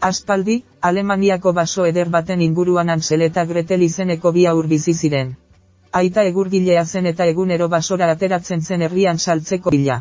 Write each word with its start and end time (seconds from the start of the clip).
Aspaldi, 0.00 0.54
Alemaniako 0.80 1.52
baso 1.52 1.84
eder 1.84 2.08
baten 2.12 2.40
inguruan 2.40 2.88
Ansel 2.92 3.24
eta 3.26 3.42
Gretel 3.48 3.82
izeneko 3.86 4.30
bi 4.32 4.46
aur 4.52 4.68
bizi 4.70 4.94
ziren. 4.94 5.34
Aita 6.00 6.24
egurgilea 6.28 6.84
zen 6.86 7.08
eta 7.10 7.26
egunero 7.32 7.68
basora 7.74 8.08
ateratzen 8.12 8.62
zen 8.62 8.86
herrian 8.86 9.18
saltzeko 9.18 9.74
bila. 9.74 9.98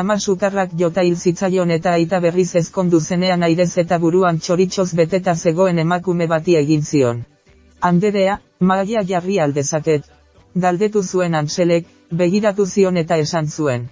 Ama 0.00 0.18
sukarrak 0.18 0.74
jota 0.82 1.06
hil 1.08 1.16
zitzaion 1.16 1.72
eta 1.78 1.94
aita 2.00 2.20
berriz 2.26 2.50
ezkondu 2.62 3.00
zenean 3.00 3.48
airez 3.48 3.70
eta 3.84 3.98
buruan 4.04 4.42
txoritxoz 4.44 4.88
beteta 5.00 5.34
zegoen 5.34 5.78
emakume 5.86 6.28
bati 6.34 6.58
egin 6.60 6.84
zion. 6.92 7.24
Anderea, 7.80 8.38
magia 8.60 9.06
jarri 9.14 9.40
aldezaket. 9.46 10.12
Galdetu 10.66 11.02
zuen 11.02 11.34
Anselek, 11.34 11.86
begiratu 12.10 12.66
zion 12.66 13.00
eta 13.06 13.16
esan 13.16 13.48
zuen. 13.48 13.88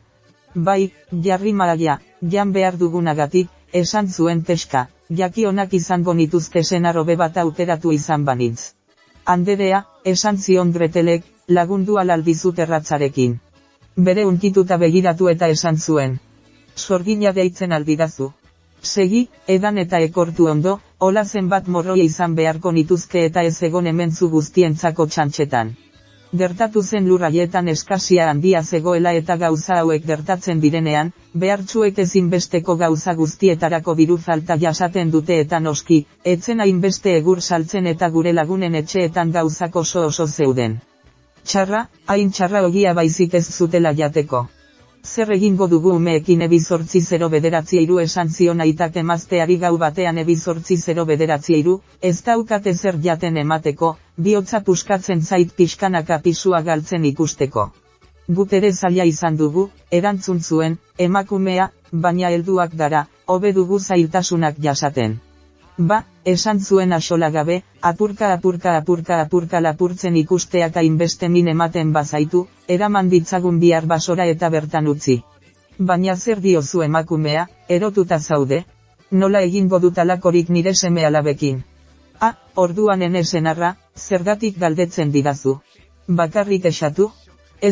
Bai, 0.55 0.92
jarri 1.29 1.53
magia, 1.64 2.01
jan 2.20 2.53
behar 2.53 2.77
dugunagatik, 2.77 3.48
esan 3.73 4.09
zuen 4.09 4.42
teska, 4.45 4.89
jaki 5.19 5.47
onak 5.47 5.72
izango 5.75 6.14
nituzte 6.14 6.62
senarobe 6.64 7.16
bat 7.16 7.36
aukeratu 7.42 7.92
izan 7.92 8.25
banitz. 8.25 8.72
Anderea, 9.25 9.84
esan 10.05 10.39
zion 10.39 10.72
Gretelek, 10.72 11.25
lagundu 11.48 11.98
alaldizut 12.02 12.58
erratzarekin. 12.58 13.39
Bere 14.08 14.25
unkituta 14.27 14.78
begiratu 14.78 15.28
eta 15.28 15.48
esan 15.55 15.77
zuen. 15.78 16.19
Sorgina 16.77 17.33
deitzen 17.33 17.72
aldidazu. 17.72 18.30
Segi, 18.83 19.27
edan 19.47 19.78
eta 19.78 19.98
ekortu 20.00 20.47
ondo, 20.48 20.78
hola 20.98 21.24
zenbat 21.24 21.67
morroi 21.69 22.00
izan 22.05 22.34
beharko 22.34 22.72
nituzke 22.72 23.24
eta 23.27 23.42
ez 23.42 23.56
egon 23.69 23.86
hementzu 23.86 24.30
guztientzako 24.30 25.06
txantxetan. 25.06 25.74
Gertatu 26.39 26.81
zen 26.86 27.09
lurraietan 27.11 27.69
eskasia 27.70 28.27
handia 28.31 28.61
zegoela 28.62 29.12
eta 29.20 29.36
gauza 29.39 29.78
hauek 29.81 30.05
gertatzen 30.11 30.61
direnean, 30.64 31.11
behartsuek 31.45 31.98
ezinbesteko 32.05 32.77
gauza 32.83 33.14
guztietarako 33.20 33.95
biru 34.00 34.19
falta 34.27 34.56
jasaten 34.64 35.11
dute 35.11 35.41
eta 35.45 35.58
noski, 35.64 35.98
etzen 36.34 36.62
hainbeste 36.67 37.17
egur 37.23 37.42
saltzen 37.42 37.91
eta 37.95 38.11
gure 38.19 38.33
lagunen 38.33 38.78
etxeetan 38.83 39.34
gauzako 39.39 39.83
oso 39.86 40.06
oso 40.12 40.28
zeuden. 40.28 40.78
Txarra, 41.42 41.83
hain 42.06 42.31
txarra 42.31 42.62
ogia 42.70 42.95
baizik 42.95 43.34
ez 43.34 43.47
zutela 43.51 43.92
jateko. 44.03 44.47
Zer 45.11 45.30
egingo 45.34 45.66
dugu 45.70 45.91
umeekin 45.98 46.42
ebizortzi 46.47 47.00
zero 47.12 47.28
bederatzi 47.30 47.78
eiru 47.78 47.97
esan 48.03 48.28
zion 48.34 48.61
aitak 48.64 48.98
emazteari 49.00 49.56
gau 49.62 49.70
batean 49.83 50.19
ebizortzi 50.22 50.77
zero 50.83 51.05
bederatzi 51.08 51.56
eiru, 51.56 51.72
ez 52.11 52.12
daukate 52.28 52.75
zer 52.75 52.98
jaten 53.06 53.41
emateko, 53.42 53.89
bihotza 54.27 54.61
puskatzen 54.69 55.25
zait 55.30 55.50
pixkanaka 55.56 56.19
pisua 56.27 56.61
galtzen 56.69 57.08
ikusteko. 57.11 57.64
Guk 58.39 58.55
ere 58.61 58.70
zaila 58.72 59.08
izan 59.12 59.41
dugu, 59.41 59.64
erantzun 60.00 60.39
zuen, 60.50 60.78
emakumea, 61.08 61.67
baina 62.06 62.30
helduak 62.36 62.79
gara, 62.85 63.02
hobe 63.27 63.52
dugu 63.58 63.80
zailtasunak 63.80 64.62
jasaten. 64.68 65.18
Ba, 65.80 65.96
esan 66.30 66.58
zuen 66.61 66.92
asola 66.92 67.30
gabe, 67.35 67.55
apurka 67.91 68.29
apurka 68.35 68.73
apurka 68.79 69.20
apurka 69.20 69.61
lapurtzen 69.67 70.17
ikusteak 70.20 70.74
hainbeste 70.77 71.30
min 71.36 71.46
ematen 71.52 71.92
bazaitu, 71.95 72.42
eraman 72.74 73.08
ditzagun 73.13 73.61
bihar 73.63 73.86
basora 73.92 74.27
eta 74.33 74.51
bertan 74.55 74.91
utzi. 74.92 75.14
Baina 75.91 76.17
zer 76.17 76.42
diozu 76.46 76.83
emakumea, 76.86 77.46
erotuta 77.77 78.18
zaude? 78.18 78.58
Nola 79.23 79.41
egingo 79.46 79.80
dut 79.86 80.02
alakorik 80.05 80.51
nire 80.57 80.74
seme 80.74 81.07
alabekin? 81.11 81.64
Ah, 82.29 82.35
orduan 82.67 83.07
ene 83.08 83.24
senarra, 83.24 83.73
zergatik 83.97 84.61
galdetzen 84.67 85.17
didazu. 85.17 85.57
Bakarrik 86.20 86.68
esatu? 86.74 87.08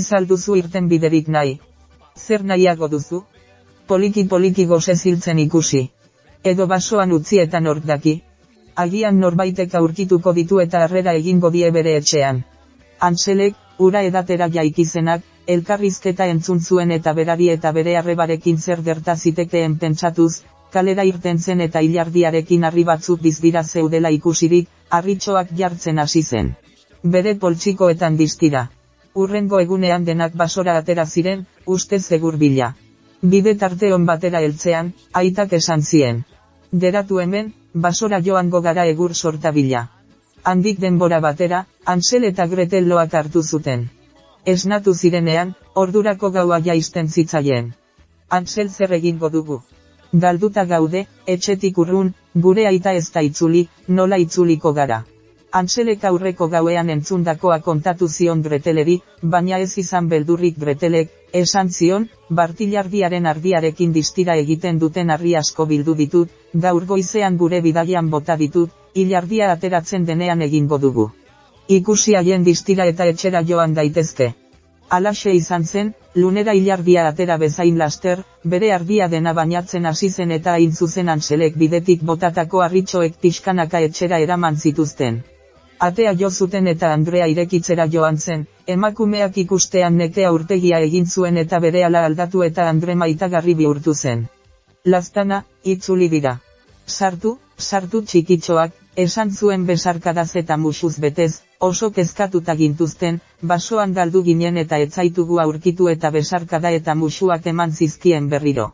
Ez 0.01 0.07
alduzu 0.21 0.57
irten 0.63 0.89
biderik 0.89 1.29
nahi. 1.29 1.59
Zer 2.17 2.49
nahiago 2.55 2.89
duzu? 2.89 3.23
Poliki 3.87 4.25
poliki 4.33 4.67
goze 4.75 4.97
ziltzen 4.97 5.47
ikusi 5.47 5.85
edo 6.53 6.67
basoan 6.73 7.13
utzi 7.17 7.41
eta 7.45 7.61
nork 7.61 7.87
daki. 7.91 8.15
Agian 8.85 9.19
norbaitek 9.21 9.75
aurkituko 9.81 10.33
ditu 10.37 10.61
eta 10.65 10.85
harrera 10.85 11.15
egingo 11.21 11.51
die 11.55 11.71
bere 11.77 11.97
etxean. 12.01 12.45
Anselek, 13.09 13.57
ura 13.87 14.03
edatera 14.11 14.49
jaikizenak, 14.55 15.25
elkarrizketa 15.55 16.27
entzun 16.35 16.61
zuen 16.61 16.95
eta 16.97 17.13
berari 17.19 17.49
eta 17.55 17.73
bere 17.73 17.97
arrebarekin 17.99 18.59
zer 18.59 18.83
gertazitekeen 18.89 19.77
pentsatuz, 19.83 20.33
kalera 20.73 21.05
irten 21.11 21.39
zen 21.39 21.61
eta 21.67 21.83
hilardiarekin 21.85 22.65
harri 22.69 22.85
batzuk 22.89 23.23
bizdira 23.27 23.63
zeudela 23.65 24.11
ikusirik, 24.17 24.69
harritxoak 24.91 25.55
jartzen 25.61 25.99
hasi 26.05 26.23
zen. 26.23 26.51
Bere 27.03 27.35
poltsikoetan 27.45 28.19
diztira. 28.21 28.69
Urrengo 29.15 29.61
egunean 29.65 30.05
denak 30.05 30.35
basora 30.43 30.77
atera 30.81 31.07
ziren, 31.07 31.47
ustez 31.67 32.03
zegur 32.05 32.37
bila. 32.43 32.75
Bide 33.23 33.55
tarte 33.63 33.93
on 33.95 34.05
batera 34.07 34.43
heltzean, 34.47 34.93
aitak 35.23 35.55
esan 35.59 35.83
zien. 35.83 36.25
Deratu 36.73 37.19
hemen, 37.21 37.55
basora 37.73 38.21
joango 38.21 38.61
gara 38.61 38.85
egur 38.87 39.15
sortabila. 39.15 39.87
Handik 40.45 40.81
denbora 40.81 41.21
batera, 41.21 41.65
Ansel 41.85 42.25
eta 42.25 42.47
Gretel 42.47 42.89
loak 42.89 43.15
hartu 43.15 43.43
zuten. 43.43 43.89
Esnatu 44.45 44.95
zirenean, 44.95 45.55
ordurako 45.75 46.31
gaua 46.31 46.61
jaisten 46.61 47.09
zitzaien. 47.09 47.73
Ansel 48.29 48.69
zer 48.69 48.93
egingo 48.93 49.31
dugu. 49.31 49.63
Galduta 50.13 50.65
gaude, 50.65 51.07
etxetik 51.27 51.79
urrun, 51.79 52.13
gure 52.35 52.67
aita 52.67 52.93
ez 52.93 53.11
da 53.15 53.23
itzuli, 53.23 53.69
nola 53.89 54.19
itzuliko 54.19 54.73
gara. 54.73 55.05
Anselek 55.51 56.03
aurreko 56.05 56.47
gauean 56.53 56.91
entzundakoa 56.93 57.57
kontatu 57.65 58.07
zion 58.09 58.43
Greteleri, 58.43 58.99
baina 59.35 59.59
ez 59.59 59.79
izan 59.83 60.09
beldurrik 60.09 60.59
Gretelek, 60.61 61.09
esan 61.33 61.71
zion, 61.71 62.05
bartilardiaren 62.29 63.27
ardiarekin 63.27 63.95
distira 63.95 64.37
egiten 64.37 64.79
duten 64.79 65.11
arri 65.11 65.35
asko 65.41 65.65
bildu 65.71 65.95
ditut, 65.95 66.35
gaur 66.65 66.85
goizean 66.91 67.39
gure 67.39 67.63
bidaian 67.65 68.11
bota 68.11 68.37
ditut, 68.37 68.75
hilardia 68.95 69.49
ateratzen 69.53 70.05
denean 70.05 70.43
egingo 70.43 70.79
dugu. 70.79 71.09
Ikusi 71.69 72.15
haien 72.21 72.45
distira 72.45 72.85
eta 72.85 73.07
etxera 73.07 73.43
joan 73.53 73.73
daitezke. 73.81 74.35
Alaxe 74.91 75.33
izan 75.33 75.65
zen, 75.65 75.95
lunera 76.15 76.53
hilardia 76.53 77.09
atera 77.09 77.39
bezain 77.41 77.79
laster, 77.79 78.23
bere 78.45 78.73
ardia 78.73 79.09
dena 79.09 79.33
bainatzen 79.33 79.87
hasi 79.87 80.11
zen 80.11 80.31
eta 80.37 80.53
hain 80.53 80.77
zuzen 80.77 81.09
anselek 81.09 81.57
bidetik 81.57 82.05
botatako 82.13 82.61
arritxoek 82.69 83.19
pixkanaka 83.21 83.81
etxera 83.89 84.21
eraman 84.29 84.57
zituzten. 84.57 85.21
Atea 85.79 86.13
jo 86.21 86.29
zuten 86.31 86.67
eta 86.67 86.89
Andrea 86.93 87.27
irekitzera 87.31 87.85
joan 87.91 88.17
zen, 88.19 88.41
emakumeak 88.75 89.37
ikustean 89.43 89.97
nekea 90.01 90.33
urtegia 90.37 90.81
egin 90.87 91.07
zuen 91.07 91.37
eta 91.43 91.61
bere 91.65 91.85
ala 91.89 92.03
aldatu 92.07 92.43
eta 92.47 92.65
Andre 92.71 92.97
maitagarri 93.03 93.55
bihurtu 93.61 93.95
zen. 93.95 94.25
Lastana, 94.85 95.45
itzuli 95.75 96.09
dira. 96.09 96.33
Sartu, 96.87 97.37
sartu 97.59 98.03
txikitxoak, 98.03 98.75
esan 99.05 99.31
zuen 99.31 99.69
besarkadaz 99.71 100.31
eta 100.43 100.57
musuz 100.57 100.99
betez, 101.07 101.31
oso 101.71 101.93
kezkatuta 102.01 102.59
gintuzten, 102.65 103.21
basoan 103.53 103.95
galdu 103.95 104.25
ginen 104.31 104.59
eta 104.65 104.83
etzaitugu 104.89 105.39
aurkitu 105.47 105.89
eta 105.95 106.11
besarkada 106.11 106.75
eta 106.81 106.99
musuak 107.05 107.47
eman 107.55 107.73
zizkien 107.73 108.29
berriro. 108.35 108.73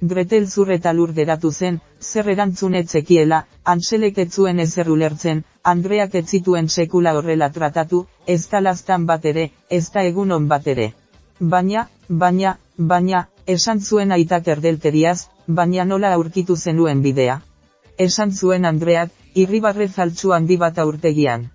Gretel 0.00 0.48
zur 0.48 0.70
eta 0.72 0.92
lur 0.96 1.12
deratu 1.12 1.50
zen, 1.52 1.80
zer 2.00 2.28
erantzun 2.32 2.74
etzekiela, 2.78 3.44
Anselek 3.64 4.18
etzuen 4.24 4.60
ezer 4.64 4.88
ulertzen, 4.88 5.42
Andreak 5.62 6.14
etzituen 6.20 6.68
sekula 6.68 7.12
horrela 7.18 7.50
tratatu, 7.52 8.06
ez 8.26 8.48
da 8.48 8.60
lastan 8.60 9.04
bat 9.10 9.24
ere, 9.32 9.50
ez 9.68 9.90
da 9.92 10.02
egun 10.02 10.48
bat 10.48 10.66
ere. 10.66 10.92
Baina, 11.38 11.86
baina, 12.08 12.56
baina, 12.76 13.26
esan 13.46 13.80
zuen 13.80 14.12
aitak 14.12 14.48
erdelteriaz, 14.48 15.28
baina 15.46 15.84
nola 15.84 16.14
aurkitu 16.14 16.56
zenuen 16.56 17.02
bidea. 17.02 17.40
Esan 17.98 18.32
zuen 18.32 18.64
Andreak, 18.64 19.10
irribarre 19.34 19.88
zaltzu 19.88 20.32
handi 20.32 20.56
bat 20.56 20.78
aurtegian. 20.78 21.50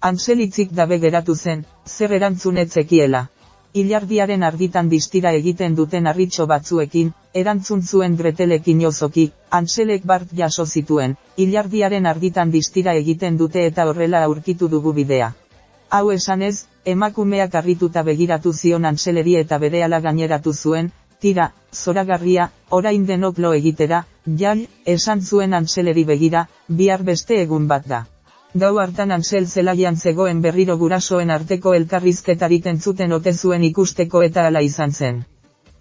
Ansel 0.00 0.40
itzik 0.44 0.72
dabe 0.72 0.98
geratu 0.98 1.34
zen, 1.34 1.64
zer 1.86 2.12
erantzun 2.12 2.58
etzekiela. 2.58 3.28
Ilardiaren 3.80 4.44
argitan 4.46 4.86
distira 4.88 5.30
egiten 5.36 5.74
duten 5.78 6.06
arritxo 6.12 6.46
batzuekin, 6.52 7.10
erantzun 7.40 7.82
zuen 7.82 8.14
Gretelekin 8.16 8.78
ozoki, 8.90 9.24
Anselek 9.58 10.06
bart 10.12 10.32
jaso 10.38 10.64
zituen, 10.64 11.16
ilardiaren 11.44 12.08
argitan 12.12 12.54
distira 12.54 12.94
egiten 13.02 13.36
dute 13.42 13.66
eta 13.72 13.84
horrela 13.90 14.22
aurkitu 14.30 14.70
dugu 14.76 14.94
bidea. 15.00 15.28
Hau 15.90 16.10
esanez, 16.14 16.54
emakumeak 16.94 17.60
arrituta 17.60 18.02
begiratu 18.08 18.54
zion 18.62 18.88
Anseleri 18.94 19.36
eta 19.42 19.60
berehala 19.66 20.00
gaineratu 20.08 20.56
zuen, 20.64 20.90
tira, 21.20 21.52
zoragarria, 21.84 22.50
orain 22.80 23.04
denok 23.06 23.44
lo 23.44 23.52
egitera, 23.60 24.04
jal, 24.42 24.66
esan 24.98 25.20
zuen 25.20 25.52
Anseleri 25.52 26.08
begira, 26.16 26.48
bihar 26.68 27.04
beste 27.04 27.42
egun 27.44 27.68
bat 27.68 27.84
da. 27.94 28.06
Gau 28.60 28.76
hartan 28.80 29.10
ansel 29.14 29.46
zelaian 29.46 29.96
zegoen 30.00 30.38
berriro 30.44 30.74
gurasoen 30.82 31.30
arteko 31.34 31.72
elkarrizketarik 31.78 32.68
entzuten 32.70 33.10
ote 33.16 33.32
zuen 33.32 33.64
ikusteko 33.66 34.22
eta 34.26 34.44
ala 34.50 34.62
izan 34.66 34.94
zen. 35.00 35.18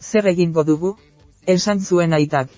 Zer 0.07 0.27
egingo 0.31 0.63
dugu? 0.69 0.91
Esan 1.53 1.79
zuen 1.79 2.15
aitak. 2.17 2.49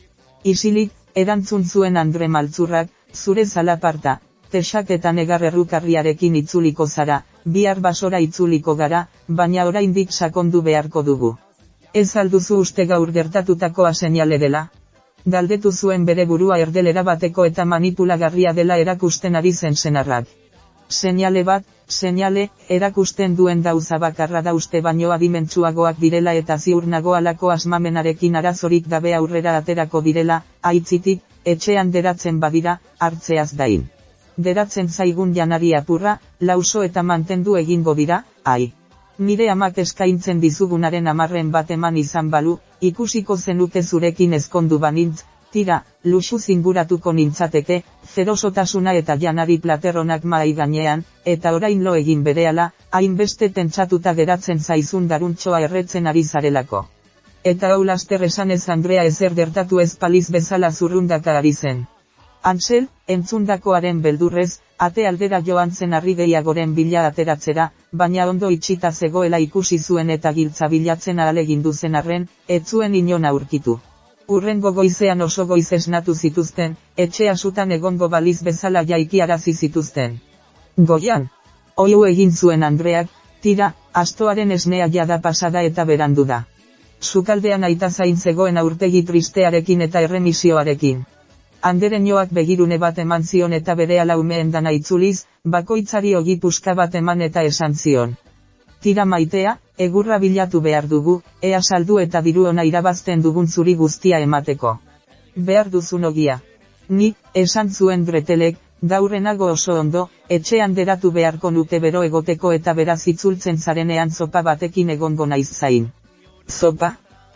Isilik, 0.53 0.89
erantzun 1.23 1.67
zuen 1.73 2.01
Andre 2.03 2.29
Maltzurrak, 2.37 2.89
zure 3.13 3.45
zalaparta, 3.45 4.15
tesak 4.55 4.89
eta 4.97 5.13
negar 5.19 5.45
errukarriarekin 5.51 6.41
itzuliko 6.41 6.87
zara, 6.87 7.19
bihar 7.57 7.83
basora 7.89 8.23
itzuliko 8.25 8.75
gara, 8.81 9.03
baina 9.41 9.67
oraindik 9.69 10.17
sakondu 10.21 10.63
beharko 10.71 11.03
dugu. 11.11 11.35
Ez 11.93 12.09
alduzu 12.23 12.63
uste 12.65 12.89
gaur 12.93 13.13
gertatutakoa 13.19 13.93
seinale 13.93 14.41
dela? 14.47 14.67
Galdetu 15.33 15.71
zuen 15.71 16.05
bere 16.07 16.25
burua 16.25 16.57
erdelera 16.63 17.03
bateko 17.07 17.45
eta 17.45 17.65
manipulagarria 17.71 18.53
dela 18.59 18.77
erakusten 18.83 19.35
ari 19.35 19.51
zen 19.53 19.75
senarrak. 19.75 20.27
Seinale 20.89 21.43
bat, 21.43 21.65
seinale, 21.89 22.45
erakusten 22.77 23.35
duen 23.35 23.63
dauza 23.65 23.97
bakarra 24.03 24.41
da 24.41 24.53
uste 24.59 24.81
baino 24.85 25.11
adimentsuagoak 25.15 25.99
direla 25.99 26.33
eta 26.41 26.57
ziur 26.57 26.87
nago 26.95 27.17
alako 27.19 27.51
asmamenarekin 27.57 28.39
arazorik 28.41 28.87
gabe 28.95 29.13
aurrera 29.19 29.57
aterako 29.57 30.01
direla, 30.07 30.41
aitzitik, 30.71 31.21
etxean 31.43 31.91
deratzen 31.91 32.39
badira, 32.39 32.79
hartzeaz 32.99 33.51
dain. 33.63 33.85
Deratzen 34.37 34.87
zaigun 34.87 35.35
janari 35.35 35.73
apurra, 35.75 36.19
lauso 36.39 36.83
eta 36.87 37.03
mantendu 37.03 37.57
egingo 37.57 37.95
dira, 37.99 38.23
ai. 38.43 38.71
Nire 39.19 39.47
amak 39.49 39.77
eskaintzen 39.81 40.39
dizugunaren 40.41 41.07
amarren 41.09 41.47
bat 41.53 41.71
eman 41.73 41.95
izan 41.97 42.27
balu, 42.33 42.51
ikusiko 42.89 43.37
zenuke 43.37 43.81
zurekin 43.81 44.33
ezkondu 44.37 44.77
banintz, 44.83 45.23
tira, 45.51 45.77
luxu 46.03 46.37
zinguratuko 46.37 47.13
nintzateke, 47.19 47.79
zerosotasuna 48.13 48.93
eta 48.99 49.15
janari 49.23 49.57
plateronak 49.63 50.27
mai 50.33 50.53
gainean, 50.59 51.03
eta 51.33 51.55
orain 51.57 51.81
lo 51.87 51.95
egin 52.01 52.21
berehala, 52.27 52.67
hainbeste 52.99 53.49
tentsatuta 53.57 54.13
geratzen 54.21 54.59
zaizun 54.59 55.07
daruntxoa 55.07 55.63
erretzen 55.69 56.13
ari 56.13 56.23
zarelako. 56.23 56.83
Eta 57.43 57.73
hau 57.73 57.83
laster 57.89 58.23
esanez 58.29 58.61
Andrea 58.69 59.03
ezer 59.13 59.33
gertatu 59.41 59.79
ez 59.79 59.95
paliz 59.97 60.27
bezala 60.37 60.71
zurrundaka 60.71 61.37
ari 61.41 61.53
zen. 61.53 61.85
Ansel, 62.43 62.87
entzundakoaren 63.07 64.01
beldurrez, 64.05 64.59
ate 64.77 65.07
aldera 65.07 65.41
joan 65.45 65.71
zen 65.71 65.93
harri 65.97 66.13
gehiagoren 66.15 66.73
bila 66.75 67.05
ateratzera, 67.07 67.71
baina 67.91 68.25
ondo 68.29 68.49
itxita 68.55 68.91
zegoela 68.91 69.39
ikusi 69.39 69.79
zuen 69.79 70.09
eta 70.15 70.31
giltza 70.33 70.67
bilatzen 70.73 71.19
alegindu 71.19 71.73
zen 71.73 71.95
arren, 71.95 72.27
ez 72.47 72.63
zuen 72.65 72.95
inon 72.95 73.25
aurkitu. 73.25 73.79
Urrengo 74.27 74.71
goizean 74.77 75.21
oso 75.21 75.45
goiz 75.45 75.71
esnatu 75.79 76.13
zituzten, 76.13 76.75
etxea 76.97 77.35
sutan 77.35 77.71
egongo 77.71 78.09
baliz 78.09 78.41
bezala 78.43 78.83
jaiki 78.83 79.21
zituzten. 79.53 80.19
Goian, 80.77 81.29
oiu 81.75 82.03
egin 82.05 82.31
zuen 82.31 82.63
Andreak, 82.63 83.07
tira, 83.41 83.73
astoaren 83.93 84.51
esnea 84.51 84.87
jada 84.89 85.21
pasada 85.21 85.63
eta 85.63 85.85
berandu 85.85 86.25
da. 86.25 86.43
Sukaldean 86.99 87.63
aita 87.63 87.89
zain 87.89 88.17
zegoen 88.17 88.57
aurtegi 88.57 89.03
tristearekin 89.03 89.81
eta 89.81 90.01
erremisioarekin. 90.01 91.05
Anderen 91.61 92.05
joak 92.05 92.29
begirune 92.31 92.77
bat 92.77 92.99
eman 92.99 93.23
zion 93.23 93.53
eta 93.53 93.75
bere 93.75 93.99
alaumeen 93.99 94.51
dana 94.51 94.71
itzuliz, 94.71 95.25
bakoitzari 95.43 96.15
ogi 96.15 96.37
puska 96.39 96.75
bat 96.75 96.95
eman 96.95 97.21
eta 97.21 97.41
esan 97.41 97.73
zion. 97.73 98.15
Tira 98.81 99.05
maitea, 99.05 99.57
egurra 99.77 100.19
bilatu 100.19 100.61
behar 100.61 100.87
dugu, 100.87 101.21
ea 101.41 101.61
saldu 101.61 101.97
eta 101.99 102.21
diru 102.21 102.45
ona 102.51 102.63
irabazten 102.63 103.21
dugun 103.21 103.47
zuri 103.47 103.73
guztia 103.75 104.19
emateko. 104.19 104.77
Behar 105.35 105.69
duzun 105.69 106.05
ogia. 106.05 106.39
Ni, 106.89 107.15
esan 107.33 107.69
zuen 107.69 108.05
bretelek, 108.05 108.57
gaurrenago 108.81 109.49
oso 109.55 109.79
ondo, 109.79 110.09
etxean 110.29 110.73
deratu 110.73 111.11
beharko 111.11 111.51
nuke 111.51 111.79
bero 111.79 112.03
egoteko 112.03 112.51
eta 112.53 112.73
beraz 112.73 113.01
itzultzen 113.07 113.57
zarenean 113.57 114.11
zopa 114.11 114.41
batekin 114.41 114.89
egongo 114.89 115.25
naiz 115.25 115.49
zain. 115.49 115.89
Zopa? 116.47 116.93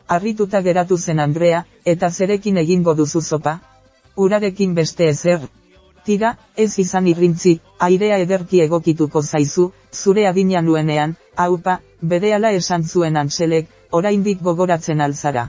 Arrituta 0.08 0.62
geratu 0.62 0.98
zen 0.98 1.20
Andrea, 1.20 1.66
eta 1.86 2.10
zerekin 2.12 2.58
egingo 2.58 2.94
duzu 2.94 3.22
zopa? 3.22 3.60
Urarekin 4.28 4.74
beste 4.78 5.08
ezer. 5.14 5.48
Tira, 6.06 6.32
ez 6.58 6.72
izan 6.84 7.08
irrintzi, 7.12 7.54
airea 7.88 8.18
ederki 8.24 8.62
egokituko 8.64 9.22
zaizu, 9.22 9.68
zure 9.94 10.26
adina 10.30 10.62
nuenean, 10.66 11.16
haupa, 11.44 11.78
berehala 12.14 12.52
esan 12.58 12.84
zuen 12.84 13.20
anselek, 13.22 13.70
oraindik 14.00 14.42
gogoratzen 14.50 15.02
alzara. 15.08 15.46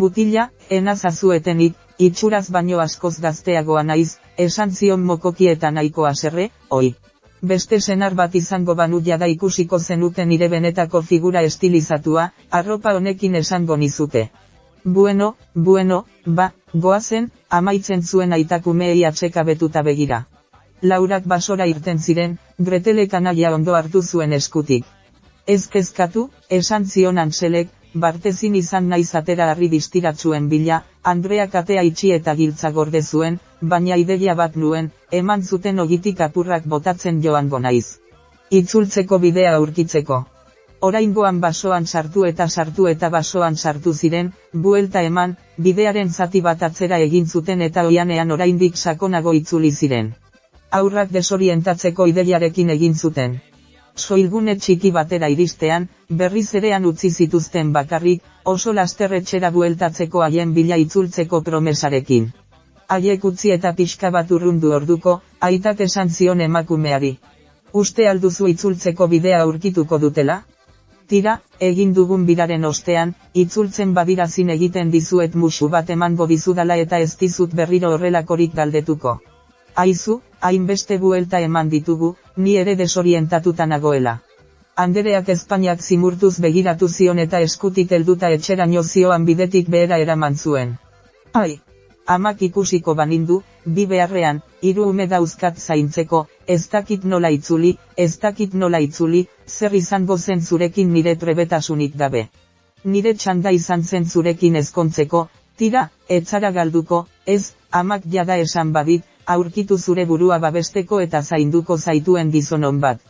Mutila, 0.00 0.48
enazazuetenik, 0.80 1.76
itxuraz 2.08 2.46
baino 2.50 2.80
askoz 2.84 3.14
gazteagoa 3.26 3.82
naiz, 3.90 4.16
esan 4.48 4.70
zion 4.70 5.04
mokoki 5.10 5.48
eta 5.52 5.70
nahiko 5.70 6.06
aserre, 6.10 6.50
oi. 6.70 6.94
Beste 7.42 7.78
senar 7.80 8.14
bat 8.18 8.34
izango 8.40 8.74
banu 8.74 9.00
jada 9.06 9.26
ikusiko 9.30 9.78
zenuten 9.78 10.28
nire 10.28 10.48
benetako 10.48 11.02
figura 11.02 11.42
estilizatua, 11.50 12.30
arropa 12.50 12.94
honekin 12.98 13.34
esango 13.42 13.76
nizuke. 13.76 14.30
Bueno, 14.84 15.36
bueno, 15.54 16.04
ba, 16.26 16.52
goazen, 16.74 17.30
amaitzen 17.48 18.02
zuen 18.02 18.34
aitakumei 18.36 19.04
atseka 19.08 19.42
betuta 19.42 19.82
begira. 19.82 20.26
Laurak 20.82 21.24
basora 21.24 21.66
irten 21.66 21.98
ziren, 21.98 22.34
gretelek 22.58 23.14
anaia 23.14 23.52
ondo 23.54 23.74
hartu 23.78 24.02
zuen 24.02 24.34
eskutik. 24.38 24.84
Ez 25.46 25.68
kezkatu, 25.68 26.26
esan 26.50 26.84
zion 26.84 27.18
anselek, 27.22 27.70
bartezin 27.94 28.60
izan 28.60 28.92
naiz 28.92 29.14
atera 29.14 29.48
harri 29.50 29.70
distiratzuen 29.72 30.50
bila, 30.52 30.82
Andreak 31.02 31.54
atea 31.54 31.82
itxi 31.88 32.12
eta 32.18 32.34
giltza 32.34 32.70
gorde 32.70 33.02
zuen, 33.02 33.40
baina 33.62 33.96
ideia 33.96 34.34
bat 34.34 34.56
nuen, 34.56 34.92
eman 35.10 35.42
zuten 35.42 35.78
ogitik 35.78 36.20
apurrak 36.20 36.68
botatzen 36.76 37.24
joango 37.24 37.58
naiz. 37.58 38.00
Itzultzeko 38.50 39.18
bidea 39.18 39.56
aurkitzeko 39.56 40.24
oraingoan 40.86 41.40
basoan 41.40 41.86
sartu 41.86 42.24
eta 42.28 42.46
sartu 42.48 42.86
eta 42.90 43.08
basoan 43.12 43.56
sartu 43.56 43.92
ziren, 43.94 44.30
buelta 44.66 45.02
eman, 45.08 45.34
bidearen 45.66 46.10
zati 46.10 46.42
bat 46.46 46.62
atzera 46.68 46.98
egin 47.06 47.26
zuten 47.26 47.62
eta 47.66 47.86
oianean 47.88 48.30
oraindik 48.36 48.76
sakonago 48.76 49.32
itzuli 49.38 49.70
ziren. 49.72 50.12
Aurrak 50.80 51.10
desorientatzeko 51.16 52.06
ideiarekin 52.12 52.70
egin 52.76 52.94
zuten. 52.94 53.40
Soilgune 53.96 54.56
txiki 54.58 54.90
batera 54.94 55.28
iristean, 55.32 55.88
berriz 56.22 56.48
erean 56.60 56.86
utzi 56.90 57.10
zituzten 57.10 57.72
bakarrik, 57.72 58.22
oso 58.54 58.72
lasterretxera 58.78 59.50
bueltatzeko 59.58 60.24
haien 60.26 60.54
bila 60.54 60.76
itzultzeko 60.84 61.40
promesarekin. 61.50 62.32
Haiek 62.88 63.24
utzi 63.24 63.52
eta 63.54 63.72
pixka 63.76 64.10
bat 64.16 64.32
urrundu 64.38 64.72
orduko, 64.78 65.20
aitak 65.40 65.84
esan 65.86 66.10
zion 66.10 66.42
emakumeari. 66.48 67.12
Uste 67.84 68.08
alduzu 68.08 68.50
itzultzeko 68.50 69.06
bidea 69.14 69.40
aurkituko 69.46 69.98
dutela? 70.02 70.42
Tira, 71.12 71.34
egin 71.60 71.92
dugun 71.96 72.24
bidaren 72.28 72.64
ostean, 72.64 73.12
itzultzen 73.42 73.92
badira 73.98 74.26
zin 74.26 74.50
egiten 74.54 74.90
dizuet 74.94 75.34
musu 75.42 75.68
bat 75.74 75.90
emango 75.94 76.26
dizudala 76.30 76.76
eta 76.84 77.00
ez 77.06 77.10
dizut 77.22 77.56
berriro 77.60 77.90
horrelakorik 77.96 78.54
galdetuko. 78.60 79.18
Aizu, 79.84 80.20
hainbeste 80.40 80.98
buelta 81.02 81.40
eman 81.48 81.72
ditugu, 81.74 82.14
ni 82.36 82.56
ere 82.62 82.76
desorientatuta 82.80 83.66
nagoela. 83.66 84.16
Andereak 84.86 85.28
Espainiak 85.34 85.82
zimurtuz 85.82 86.32
begiratu 86.46 86.88
zion 86.88 87.20
eta 87.26 87.40
eskutik 87.48 87.92
helduta 87.92 88.30
etxera 88.38 88.66
zioan 88.82 89.24
bidetik 89.24 89.68
behera 89.68 89.98
eraman 89.98 90.36
zuen. 90.36 90.76
Ai! 91.32 91.60
Amak 92.06 92.42
ikusiko 92.42 92.94
banindu, 92.94 93.38
bi 93.64 93.86
beharrean, 93.86 94.40
hiru 94.60 94.88
ume 94.90 95.06
dauzkat 95.12 95.58
zaintzeko, 95.58 96.26
ez 96.46 96.68
dakit 96.72 97.04
nola 97.12 97.30
itzuli, 97.36 97.70
ez 97.96 98.18
dakit 98.24 98.54
nola 98.54 98.80
itzuli, 98.86 99.22
zer 99.48 99.74
izango 99.74 100.18
zen 100.18 100.42
zurekin 100.42 100.92
nire 100.92 101.16
trebetasunik 101.16 101.96
gabe. 101.96 102.26
Nire 102.84 103.14
txanda 103.14 103.50
izan 103.50 103.82
zen 103.82 104.04
zurekin 104.04 104.60
ezkontzeko, 104.60 105.26
tira, 105.56 105.88
etzara 106.08 106.52
galduko, 106.52 107.06
ez, 107.26 107.54
amak 107.70 108.04
jada 108.16 108.36
esan 108.36 108.72
badit, 108.76 109.04
aurkitu 109.26 109.78
zure 109.78 110.04
burua 110.04 110.38
babesteko 110.38 111.00
eta 111.00 111.22
zainduko 111.22 111.78
zaituen 111.78 112.30
gizonon 112.30 112.80
bat. 112.80 113.00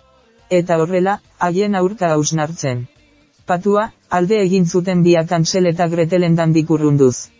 Eta 0.51 0.79
horrela, 0.79 1.19
haien 1.39 1.75
aurka 1.75 2.15
hausnartzen. 2.15 2.87
Patua, 3.47 3.91
alde 4.09 4.39
egin 4.41 4.67
zuten 4.67 5.03
biak 5.03 5.33
ansel 5.33 5.67
eta 5.67 5.89
gretelen 5.89 6.37
dandik 6.37 6.71
urrunduz. 6.71 7.34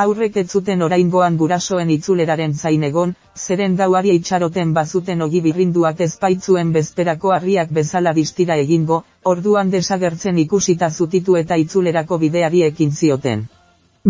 Aurrek 0.00 0.36
ez 0.40 0.44
zuten 0.54 0.82
oraingoan 0.86 1.36
gurasoen 1.38 1.88
itzuleraren 1.90 2.52
zain 2.54 2.82
egon, 2.88 3.12
zeren 3.44 3.72
dauari 3.78 4.12
itxaroten 4.18 4.72
bazuten 4.74 5.24
ogi 5.26 5.40
birrinduak 5.46 6.02
ezpaitzuen 6.06 6.68
bezperako 6.76 7.32
harriak 7.36 7.72
bezala 7.78 8.12
distira 8.18 8.56
egingo, 8.64 8.98
orduan 9.30 9.72
desagertzen 9.72 10.38
ikusita 10.42 10.90
zutitu 10.90 11.34
eta 11.40 11.58
itzulerako 11.62 12.18
bideari 12.24 12.62
ekin 12.66 12.92
zioten. 13.00 13.42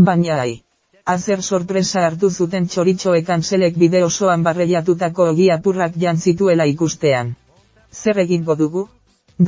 Baina 0.08 0.36
ai. 0.42 0.52
Azer 1.14 1.42
sorpresa 1.42 2.02
hartu 2.08 2.30
zuten 2.30 2.68
txoritxoek 2.74 3.30
anselek 3.36 3.78
bide 3.84 4.02
osoan 4.08 4.44
barreiatutako 4.48 5.30
ogi 5.30 5.46
apurrak 5.54 5.96
jan 6.04 6.20
zituela 6.26 6.66
ikustean. 6.74 7.32
Zer 8.02 8.20
egingo 8.26 8.58
dugu? 8.64 8.84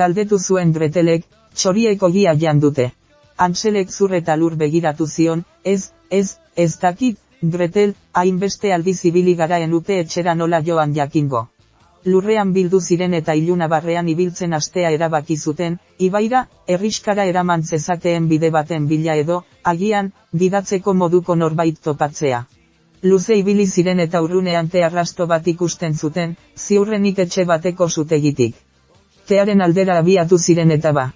Daldetu 0.02 0.40
zuen 0.48 0.72
dretelek, 0.72 1.28
txoriek 1.54 2.08
ogia 2.10 2.34
jan 2.46 2.64
dute. 2.64 2.88
Anselek 3.46 3.90
zurreta 3.90 4.36
lur 4.36 4.56
begiratu 4.60 5.06
zion, 5.06 5.44
ez, 5.64 5.92
Ez, 6.10 6.38
ez 6.56 6.78
dakit, 6.82 7.18
Gretel, 7.40 7.94
hainbeste 8.12 8.72
aldiz 8.74 8.98
ibili 9.10 9.34
gara 9.36 9.58
enute 9.66 9.98
etxera 10.02 10.34
nola 10.34 10.58
joan 10.66 10.94
jakingo. 10.96 11.42
Lurrean 12.04 12.52
bildu 12.56 12.80
ziren 12.80 13.14
eta 13.18 13.36
iluna 13.38 13.68
barrean 13.68 14.08
ibiltzen 14.08 14.56
astea 14.58 14.90
erabaki 14.96 15.36
zuten, 15.36 15.78
ibaira, 16.08 16.42
erriskara 16.76 17.28
eraman 17.32 17.62
zezakeen 17.62 18.28
bide 18.32 18.50
baten 18.50 18.88
bila 18.92 19.16
edo, 19.22 19.38
agian, 19.72 20.10
didatzeko 20.42 20.94
moduko 21.04 21.36
norbait 21.36 21.80
topatzea. 21.88 22.44
Luze 23.02 23.36
ibili 23.40 23.66
ziren 23.66 24.00
eta 24.00 24.20
urrunean 24.26 24.68
te 24.68 24.84
arrasto 24.84 25.26
bat 25.26 25.46
ikusten 25.54 25.94
zuten, 25.94 26.36
ziurrenik 26.56 27.22
etxe 27.26 27.46
bateko 27.54 27.88
zutegitik. 27.88 28.56
Tearen 29.30 29.60
aldera 29.68 29.98
abiatu 30.04 30.38
ziren 30.38 30.78
eta 30.78 30.92
ba. 31.00 31.10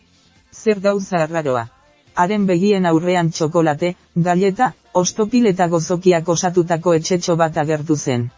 Zer 0.62 0.80
gauza 0.80 1.24
arraroa 1.24 1.70
haren 2.14 2.46
begien 2.46 2.86
aurrean 2.86 3.30
txokolate, 3.30 3.94
galleta, 4.28 4.72
ostopil 4.94 5.46
eta 5.50 5.66
gozokiak 5.68 6.28
osatutako 6.36 6.94
etxetxo 6.98 7.36
bat 7.36 7.58
agertu 7.64 7.96
zen. 7.96 8.30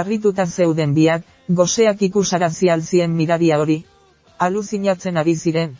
Arrituta 0.00 0.46
zeuden 0.46 0.94
biak, 0.94 1.22
goseak 1.60 2.02
ikusarazi 2.08 2.70
alzien 2.70 3.14
miraria 3.20 3.58
hori. 3.58 3.78
Aluzinatzen 4.38 5.16
ari 5.22 5.36
ziren. 5.36 5.76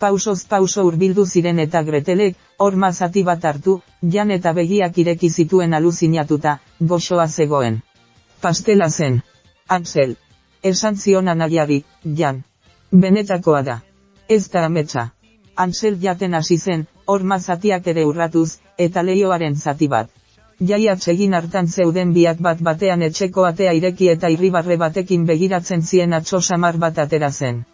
Pausoz 0.00 0.38
pauso 0.48 0.84
urbildu 0.88 1.26
ziren 1.26 1.58
eta 1.58 1.82
gretelek, 1.88 2.36
hor 2.58 2.76
mazati 2.84 3.22
bat 3.22 3.44
hartu, 3.44 3.80
jan 4.14 4.30
eta 4.30 4.52
begiak 4.56 4.98
ireki 5.02 5.30
zituen 5.30 5.74
aluzinatuta, 5.74 6.58
goxoa 6.80 7.28
zegoen. 7.28 7.80
Pastela 8.40 8.88
zen. 8.88 9.20
Ansel. 9.68 10.16
Esan 10.62 10.96
zion 10.96 11.28
anaiari, 11.28 11.82
jan. 12.16 12.42
Benetakoa 12.92 13.62
da. 13.62 13.80
Ez 14.28 14.48
da 14.50 14.64
ametsa. 14.64 15.10
Ansel 15.56 15.98
jaten 16.02 16.34
hasi 16.34 16.56
zen, 16.58 16.86
hor 17.06 17.22
mazatiak 17.22 17.86
ere 17.92 18.04
urratuz, 18.06 18.58
eta 18.78 19.02
leioaren 19.02 19.56
zati 19.56 19.88
bat. 19.88 20.10
Jaia 20.68 20.94
egin 21.12 21.34
hartan 21.34 21.68
zeuden 21.68 22.12
biak 22.12 22.40
bat 22.46 22.58
batean 22.60 23.02
etxeko 23.02 23.44
atea 23.48 23.72
ireki 23.72 24.08
eta 24.14 24.28
irribarre 24.28 24.76
batekin 24.76 25.24
begiratzen 25.26 25.82
zien 25.82 26.12
atxo 26.12 26.40
samar 26.40 26.76
bat 26.76 26.98
atera 26.98 27.30
zen. 27.30 27.64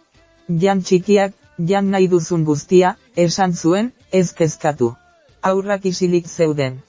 Jan 0.47 0.81
txikiak, 0.81 1.33
jan 1.71 1.89
nahi 1.91 2.07
duzun 2.07 2.45
guztia, 2.45 2.95
esan 3.15 3.53
zuen, 3.53 3.91
ez 4.11 4.31
kezkatu. 4.33 4.93
Aurrak 5.41 5.85
isilik 5.85 6.27
zeuden. 6.27 6.79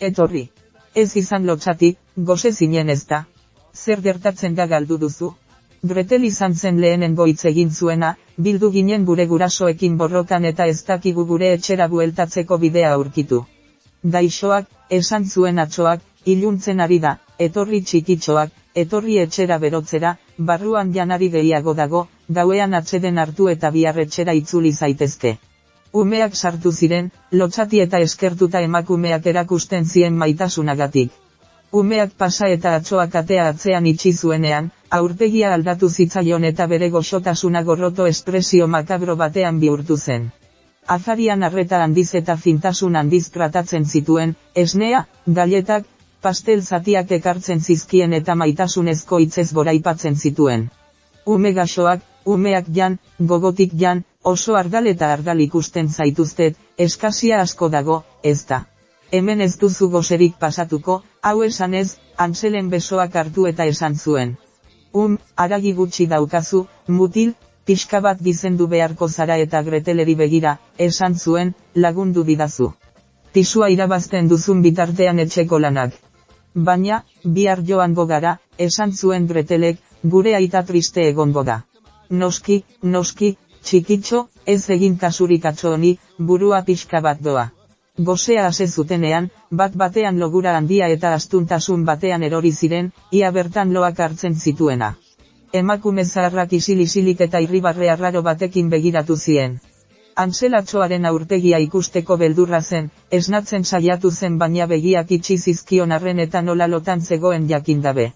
Etorri. 0.00 0.48
Ez 0.94 1.16
izan 1.16 1.46
lotxatik, 1.46 1.98
goze 2.16 2.52
zinen 2.52 2.88
ez 2.88 3.04
da. 3.06 3.24
Zer 3.74 4.00
gertatzen 4.00 4.54
da 4.54 4.66
galdu 4.66 4.98
duzu? 4.98 5.32
Gretel 5.82 6.24
izan 6.24 6.54
zen 6.54 6.80
lehenengo 6.80 7.26
hitz 7.26 7.44
egin 7.50 7.70
zuena, 7.70 8.14
bildu 8.46 8.70
ginen 8.74 9.04
gure 9.04 9.26
gurasoekin 9.30 9.96
borrokan 10.00 10.44
eta 10.50 10.66
ez 10.72 10.78
dakigu 10.90 11.24
gure 11.30 11.52
etxera 11.54 11.88
bueltatzeko 11.94 12.58
bidea 12.64 12.92
aurkitu. 12.98 13.40
Daixoak, 14.14 14.68
esan 15.00 15.26
zuen 15.26 15.58
atxoak, 15.58 16.04
iluntzen 16.34 16.80
ari 16.86 16.98
da, 17.06 17.16
etorri 17.46 17.82
txikitxoak, 17.90 18.54
etorri 18.84 19.18
etxera 19.24 19.58
berotzera, 19.64 20.14
barruan 20.50 20.94
janari 20.94 21.30
gehiago 21.34 21.74
dago, 21.82 22.06
gauean 22.40 22.74
atxeden 22.80 23.18
hartu 23.18 23.48
eta 23.54 23.70
biarretxera 23.76 24.34
itzuli 24.40 24.72
zaitezke. 24.72 25.36
Umeak 26.02 26.36
sartu 26.36 26.72
ziren, 26.72 27.10
lotxati 27.32 27.80
eta 27.86 27.98
eskertuta 28.06 28.60
emakumeak 28.60 29.26
erakusten 29.32 29.86
zien 29.94 30.18
maitasunagatik. 30.22 31.10
Umeak 31.70 32.12
pasa 32.16 32.48
eta 32.48 32.74
atxoak 32.76 33.14
atea 33.20 33.48
atzean 33.52 33.86
itxi 33.86 34.12
zuenean, 34.16 34.70
aurpegia 34.98 35.52
aldatu 35.52 35.90
zitzaion 35.90 36.44
eta 36.50 36.66
bere 36.66 36.88
goxotasuna 36.94 37.62
gorroto 37.62 38.06
espresio 38.06 38.68
makabro 38.74 39.16
batean 39.16 39.58
bihurtu 39.60 39.96
zen. 39.96 40.30
Azarian 40.94 41.42
arreta 41.42 41.82
handiz 41.84 42.14
eta 42.14 42.36
fintasun 42.36 42.96
handiz 42.96 43.28
tratatzen 43.34 43.84
zituen, 43.84 44.34
esnea, 44.54 45.04
galletak, 45.26 45.84
pastel 46.22 46.62
zatiak 46.62 47.12
ekartzen 47.18 47.60
zizkien 47.60 48.16
eta 48.20 48.34
maitasunezko 48.34 49.18
hitzez 49.18 49.52
boraipatzen 49.52 50.16
zituen. 50.16 50.70
Ume 51.26 51.52
gaxoak, 51.52 52.00
umeak 52.24 52.72
jan, 52.80 52.98
gogotik 53.18 53.76
jan, 53.84 54.02
oso 54.22 54.56
argal 54.56 54.86
eta 54.86 55.12
argal 55.12 55.44
ikusten 55.44 55.92
zaituztet, 55.92 56.56
eskasia 56.78 57.42
asko 57.44 57.68
dago, 57.68 58.02
ez 58.22 58.40
da. 58.48 58.64
Hemen 59.12 59.40
ez 59.40 59.54
duzu 59.60 59.90
gozerik 59.92 60.34
pasatuko, 60.40 61.02
hau 61.28 61.42
esanez, 61.46 61.88
Anselen 62.24 62.68
besoak 62.72 63.16
hartu 63.20 63.46
eta 63.50 63.66
esan 63.72 63.96
zuen. 64.04 64.34
Um, 65.00 65.18
aragi 65.44 65.72
gutxi 65.80 66.06
daukazu, 66.12 66.64
mutil, 66.98 67.34
pixka 67.68 68.00
bat 68.06 68.20
gizendu 68.28 68.66
beharko 68.72 69.08
zara 69.08 69.36
eta 69.44 69.62
greteleri 69.66 70.14
begira, 70.20 70.54
esan 70.88 71.16
zuen, 71.24 71.54
lagundu 71.84 72.24
didazu. 72.30 72.70
Tisua 73.36 73.68
irabazten 73.74 74.30
duzun 74.32 74.62
bitartean 74.66 75.20
etxeko 75.24 75.58
lanak. 75.64 75.98
Baina, 76.68 77.02
bihar 77.36 77.62
joango 77.70 78.06
gara, 78.12 78.38
esan 78.68 78.96
zuen 79.02 79.28
gretelek, 79.32 79.84
gure 80.14 80.34
aita 80.38 80.64
triste 80.72 81.04
egongo 81.10 81.44
da. 81.50 81.60
Noski, 82.22 82.62
noski, 82.96 83.34
txikitxo, 83.62 84.24
ez 84.56 84.62
egin 84.78 84.96
kasurik 85.04 85.44
atxo 85.52 85.74
honi, 85.76 85.92
burua 86.18 86.64
pixka 86.70 87.04
bat 87.10 87.20
doa. 87.30 87.50
Gosea 87.98 88.46
hase 88.46 88.66
zutenean, 88.68 89.24
bat 89.50 89.72
batean 89.74 90.18
logura 90.22 90.52
handia 90.56 90.86
eta 90.96 91.10
astuntasun 91.14 91.84
batean 91.88 92.22
erori 92.26 92.52
ziren, 92.52 92.90
ia 93.10 93.30
bertan 93.36 93.72
loak 93.74 93.98
hartzen 94.04 94.36
zituena. 94.36 94.90
Emakume 95.60 96.04
zaharrak 96.04 96.52
isil-isilik 96.58 97.24
eta 97.26 97.40
irribarre 97.46 97.90
arraro 97.90 98.22
batekin 98.22 98.70
begiratu 98.70 99.16
zien. 99.16 99.58
Anselatxoaren 100.26 101.10
aurpegia 101.10 101.58
ikusteko 101.64 102.16
beldurra 102.22 102.60
zen, 102.62 102.88
esnatzen 103.18 103.64
saiatu 103.64 104.10
zen 104.10 104.38
baina 104.38 104.66
begiak 104.66 105.10
itxi 105.18 105.38
zizkion 105.38 105.92
arren 105.98 106.22
eta 106.28 106.42
nola 106.42 106.66
lotan 106.70 107.00
zegoen 107.00 107.48
jakindabe. 107.50 108.12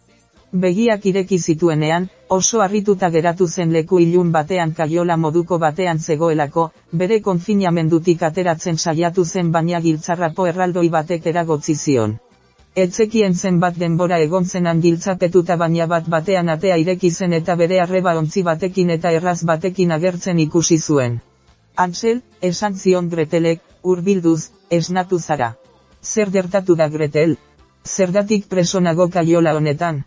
Begiak 0.52 1.06
ireki 1.08 1.38
zituenean, 1.38 2.06
oso 2.28 2.60
harrituta 2.60 3.08
geratu 3.12 3.46
zen 3.48 3.70
leku 3.72 4.00
ilun 4.04 4.32
batean 4.32 4.74
kaiola 4.80 5.16
moduko 5.16 5.58
batean 5.62 5.98
zegoelako, 5.98 6.64
bere 7.02 7.20
konfinamendutik 7.28 8.22
ateratzen 8.28 8.76
saiatu 8.76 9.24
zen 9.24 9.52
baina 9.54 9.80
giltzarrapo 9.86 10.46
erraldoi 10.50 10.90
batek 10.96 11.30
eragotzi 11.32 11.74
zion. 11.74 12.18
Etzekien 12.84 13.34
zen 13.34 13.62
bat 13.64 13.80
denbora 13.84 14.20
egon 14.26 14.44
zenan 14.44 14.84
giltzapetuta 14.84 15.56
baina 15.56 15.86
bat 15.86 16.12
batean 16.16 16.48
atea 16.58 16.76
ireki 16.84 17.10
zen 17.10 17.32
eta 17.40 17.56
bere 17.64 17.80
arreba 17.80 18.14
ontzi 18.20 18.44
batekin 18.52 18.90
eta 18.98 19.16
erraz 19.22 19.38
batekin 19.54 19.98
agertzen 20.00 20.38
ikusi 20.38 20.78
zuen. 20.78 21.20
Ansel, 21.76 22.22
esan 22.42 22.74
zion 22.76 23.08
Gretelek, 23.08 23.60
urbilduz, 23.82 24.50
esnatu 24.70 25.18
zara. 25.18 25.54
Zer 26.02 26.30
gertatu 26.30 26.76
da 26.76 26.88
Gretel? 26.88 27.38
Zergatik 27.88 28.48
presonago 28.48 29.08
kaiola 29.08 29.56
honetan? 29.56 30.04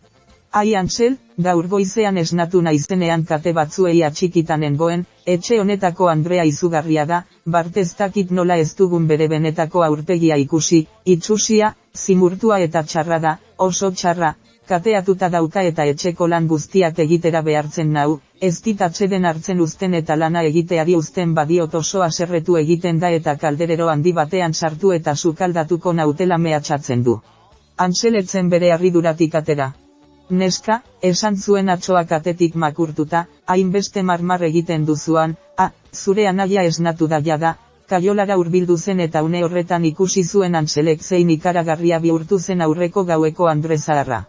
Ai 0.56 0.72
Ansel, 0.80 1.16
gaur 1.46 1.66
goizean 1.72 2.18
esnatu 2.22 2.60
naizenean 2.66 3.24
kate 3.32 3.52
batzuei 3.56 3.98
atxikitan 4.08 4.62
engoen, 4.68 5.02
etxe 5.34 5.58
honetako 5.60 6.08
Andrea 6.12 6.46
izugarria 6.52 7.04
da, 7.10 7.18
barteztakit 7.56 8.32
nola 8.38 8.56
ez 8.64 8.70
dugun 8.78 9.10
bere 9.10 9.28
benetako 9.34 9.84
aurpegia 9.90 10.40
ikusi, 10.46 10.82
itxusia, 11.18 11.74
zimurtua 12.06 12.62
eta 12.70 12.86
txarra 12.88 13.20
da, 13.28 13.36
oso 13.68 13.92
txarra, 14.00 14.32
kateatuta 14.72 15.34
dauka 15.36 15.68
eta 15.74 15.92
etxeko 15.92 16.32
lan 16.38 16.48
guztiak 16.56 17.04
egitera 17.10 17.44
behartzen 17.52 17.92
nau, 18.00 18.22
ez 18.40 18.56
ditatxeden 18.72 19.28
hartzen 19.36 19.68
uzten 19.70 20.02
eta 20.04 20.16
lana 20.24 20.48
egiteari 20.56 20.96
uzten 21.04 21.36
badiot 21.36 21.80
oso 21.84 22.10
aserretu 22.12 22.62
egiten 22.66 23.04
da 23.04 23.12
eta 23.22 23.36
kalderero 23.46 23.92
handi 23.92 24.16
batean 24.24 24.54
sartu 24.54 24.96
eta 25.04 25.16
sukaldatuko 25.16 26.00
nautela 26.04 26.44
mehatxatzen 26.50 27.10
du. 27.10 27.24
Anseletzen 27.76 28.48
bere 28.56 28.72
arriduratik 28.72 29.36
atera. 29.36 29.74
Neska, 30.30 30.80
esan 31.06 31.36
zuen 31.38 31.70
atxoak 31.70 32.12
atetik 32.12 32.56
makurtuta, 32.56 33.26
hainbeste 33.46 34.02
marmar 34.04 34.42
egiten 34.48 34.86
duzuan, 34.86 35.36
a, 35.58 35.70
zure 35.94 36.28
anaia 36.28 36.64
esnatu 36.66 37.08
da 37.08 37.20
jada, 37.22 37.52
kaiolara 37.88 38.38
urbildu 38.42 38.78
zen 38.78 39.00
eta 39.06 39.22
une 39.24 39.44
horretan 39.46 39.86
ikusi 39.86 40.24
zuen 40.24 40.56
anselek 40.56 41.04
zein 41.04 41.30
ikaragarria 41.30 42.00
bihurtu 42.00 42.40
zen 42.40 42.62
aurreko 42.62 43.04
gaueko 43.04 43.48
andrezaharra. 43.52 44.24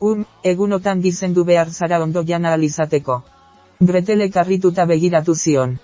Um, 0.00 0.24
egunotan 0.42 1.02
gizendu 1.02 1.44
behar 1.44 1.70
zara 1.70 2.00
ondo 2.02 2.24
jana 2.24 2.52
alizateko. 2.52 3.20
Gretelek 3.80 4.36
harrituta 4.36 4.86
begiratu 4.86 5.34
zion. 5.34 5.78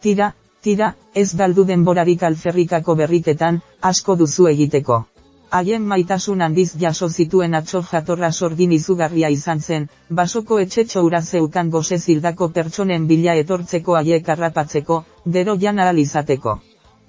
Tira, 0.00 0.32
tira, 0.62 0.94
ez 1.14 1.34
galdu 1.36 1.64
denborarik 1.64 2.22
alferrikako 2.22 2.94
berriketan, 3.02 3.60
asko 3.80 4.16
duzu 4.16 4.46
egiteko. 4.46 5.04
Haien 5.56 5.82
maitasun 5.84 6.40
handiz 6.44 6.70
jaso 6.80 7.06
zituen 7.12 7.54
atxo 7.56 7.80
jatorra 7.88 8.28
sorgin 8.32 8.70
izugarria 8.72 9.28
izan 9.32 9.58
zen, 9.60 9.82
basoko 10.20 10.58
etxetxo 10.60 11.00
ura 11.08 11.18
zeukan 11.20 11.70
gose 11.74 11.98
zildako 11.98 12.46
pertsonen 12.58 13.06
bila 13.10 13.34
etortzeko 13.40 13.96
haiek 13.98 14.30
arrapatzeko, 14.34 14.96
dero 15.34 15.54
jan 15.64 15.80
izateko. 16.02 16.54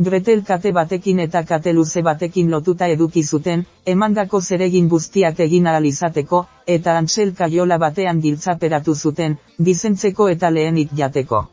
Gretel 0.08 0.44
kate 0.44 0.74
batekin 0.74 1.20
eta 1.26 1.44
kate 1.46 1.72
luze 1.74 2.02
batekin 2.02 2.50
lotuta 2.52 2.88
eduki 2.88 3.24
zuten, 3.24 3.64
emandako 3.86 4.42
zeregin 4.42 4.90
guztiak 4.90 5.40
egin 5.40 5.70
izateko, 5.92 6.46
eta 6.68 6.98
Ansel 6.98 7.32
kaiola 7.34 7.78
batean 7.78 8.20
giltzaperatu 8.20 8.94
zuten, 8.96 9.38
dizentzeko 9.58 10.28
eta 10.28 10.50
lehenik 10.50 10.90
jateko. 10.92 11.46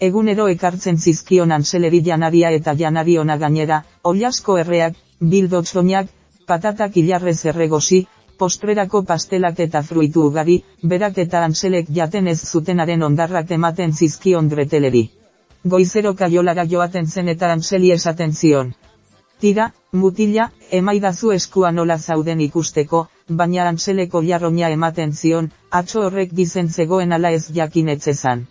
Egunero 0.00 0.48
ekartzen 0.48 0.96
zizkion 0.96 1.52
Anseleri 1.52 2.00
janaria 2.00 2.50
eta 2.50 2.74
janari 2.74 3.18
ona 3.18 3.36
gainera, 3.36 3.82
oliasko 4.04 4.56
erreak, 4.56 4.94
bildotzoinak, 5.20 6.08
patatak 6.50 6.96
hilarrez 7.00 7.38
erregosi, 7.52 8.00
postrerako 8.40 9.02
pastelak 9.08 9.58
eta 9.66 9.82
fruitu 9.86 10.26
ugari, 10.30 10.56
berak 10.92 11.18
eta 11.24 11.42
anselek 11.46 11.90
jaten 11.98 12.30
ez 12.32 12.38
zutenaren 12.52 13.02
ondarrak 13.08 13.50
ematen 13.56 13.92
zizkion 13.92 14.48
greteleri. 14.54 15.02
Goizero 15.74 16.14
kaiolara 16.20 16.64
joaten 16.70 17.10
zen 17.16 17.28
eta 17.34 17.50
anseli 17.56 17.92
esaten 17.96 18.32
zion. 18.32 18.72
Tira, 19.40 19.66
mutila, 20.00 20.46
emaidazu 20.78 21.32
eskua 21.36 21.70
nola 21.76 21.98
zauden 21.98 22.40
ikusteko, 22.46 23.04
baina 23.42 23.68
anseleko 23.68 24.22
jarronia 24.30 24.72
ematen 24.78 25.14
zion, 25.20 25.50
atxo 25.82 26.06
horrek 26.08 26.34
dizen 26.40 26.68
zegoen 26.68 27.12
ala 27.18 27.30
ez 27.36 27.44
jakin 27.60 27.88
etzezan. 27.96 28.46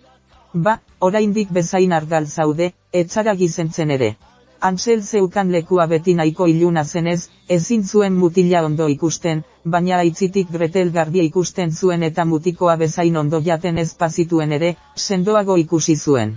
Ba, 0.54 0.80
oraindik 1.10 1.52
bezain 1.60 1.94
argal 2.02 2.26
zaude, 2.28 2.72
etzara 3.04 3.36
gizentzen 3.44 3.98
ere. 4.00 4.16
Ansel 4.62 5.02
zeukan 5.02 5.52
lekua 5.52 5.86
beti 5.88 6.14
nahiko 6.20 6.46
iluna 6.52 6.84
zenez, 6.84 7.30
ezin 7.56 7.84
zuen 7.88 8.16
mutila 8.22 8.64
ondo 8.68 8.88
ikusten, 8.92 9.44
baina 9.76 10.00
aitzitik 10.04 10.52
Gretel 10.52 10.92
gardia 10.92 11.24
ikusten 11.24 11.72
zuen 11.72 12.04
eta 12.04 12.26
mutikoa 12.26 12.76
bezain 12.82 13.18
ondo 13.22 13.40
jaten 13.46 13.78
ez 13.78 13.94
pazituen 14.02 14.52
ere, 14.58 14.74
sendoago 14.96 15.56
ikusi 15.62 15.96
zuen. 15.96 16.34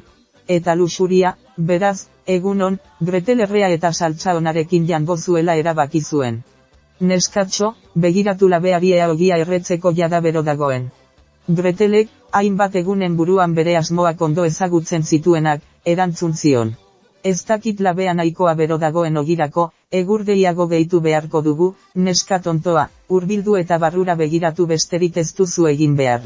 Eta 0.47 0.75
luxuria, 0.75 1.35
beraz, 1.57 2.07
egunon, 2.37 2.79
Gretel 3.01 3.41
errea 3.41 3.73
eta 3.79 3.93
saltza 3.93 4.37
onarekin 4.39 4.87
jango 4.87 5.17
zuela 5.17 5.57
erabaki 5.65 6.01
zuen. 6.01 6.43
Neskatxo, 7.01 7.75
begiratu 8.07 8.49
labeari 8.49 8.93
ogia 9.09 9.39
erretzeko 9.47 9.93
jada 9.93 10.21
bero 10.21 10.43
dagoen. 10.43 10.91
Gretelek, 11.49 12.09
hainbat 12.31 12.77
egunen 12.77 13.17
buruan 13.17 13.55
bere 13.55 13.77
asmoak 13.77 14.23
ondo 14.23 14.45
ezagutzen 14.45 15.03
zituenak, 15.03 15.61
erantzun 15.85 16.35
zion. 16.35 16.77
Ez 17.25 17.45
dakit 17.47 17.81
labea 17.81 18.13
nahikoa 18.19 18.53
bero 18.59 18.77
dagoen 18.83 19.17
ogirako, 19.21 19.69
egurdeiago 19.99 20.67
gehitu 20.71 21.01
beharko 21.01 21.43
dugu, 21.47 21.69
neska 21.95 22.39
tontoa, 22.47 22.89
urbildu 23.19 23.55
eta 23.61 23.79
barrura 23.85 24.17
begiratu 24.21 24.67
besterik 24.67 25.21
ez 25.23 25.29
duzu 25.41 25.69
egin 25.71 25.95
behar. 26.01 26.25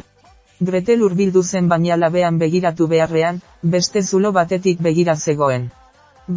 Gretel 0.68 1.02
urbildu 1.04 1.42
zen 1.42 1.68
baina 1.68 1.98
labean 2.00 2.38
begiratu 2.38 2.86
beharrean, 2.92 3.42
beste 3.76 4.02
zulo 4.02 4.32
batetik 4.32 4.80
begira 4.86 5.16
zegoen. 5.16 5.68